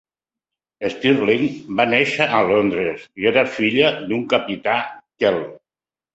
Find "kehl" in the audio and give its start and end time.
4.89-5.41